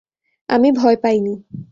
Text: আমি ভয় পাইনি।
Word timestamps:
আমি 0.49 0.69
ভয় 0.71 0.97
পাইনি। 1.03 1.33